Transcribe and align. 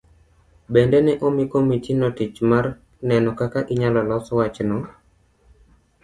Bende 0.73 0.99
ne 1.05 1.13
omi 1.27 1.43
komitino 1.51 2.07
tich 2.17 2.37
mar 2.49 2.65
neno 3.07 3.29
kaka 3.39 3.59
inyalo 3.73 3.99
los 4.09 4.25
wachno? 4.37 4.77